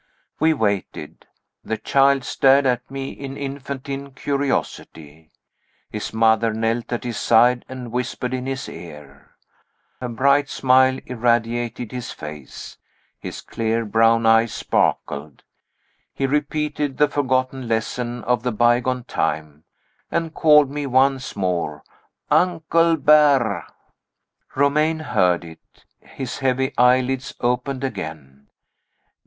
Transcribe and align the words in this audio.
We 0.39 0.55
waited. 0.55 1.27
The 1.63 1.77
child 1.77 2.23
stared 2.23 2.65
at 2.65 2.89
me, 2.89 3.11
in 3.11 3.37
infantine 3.37 4.13
curiosity. 4.13 5.29
His 5.91 6.11
mother 6.11 6.51
knelt 6.55 6.91
at 6.91 7.03
his 7.03 7.17
side, 7.17 7.65
and 7.69 7.91
whispered 7.91 8.33
in 8.33 8.47
his 8.47 8.67
ear. 8.67 9.33
A 10.01 10.09
bright 10.09 10.49
smile 10.49 10.97
irradiated 11.05 11.91
his 11.91 12.09
face; 12.11 12.79
his 13.19 13.41
clear 13.41 13.85
brown 13.85 14.25
eyes 14.25 14.51
sparkled; 14.51 15.43
he 16.15 16.25
repeated 16.25 16.97
the 16.97 17.07
forgotten 17.07 17.67
lesson 17.67 18.23
of 18.23 18.41
the 18.41 18.51
bygone 18.51 19.03
time, 19.03 19.65
and 20.09 20.33
called 20.33 20.71
me 20.71 20.87
once 20.87 21.35
more, 21.35 21.83
"Uncle 22.31 22.97
Ber'." 22.97 23.67
Romayne 24.55 25.01
heard 25.01 25.45
it. 25.45 25.85
His 25.99 26.39
heavy 26.39 26.73
eyelids 26.75 27.35
opened 27.39 27.83
again. 27.83 28.47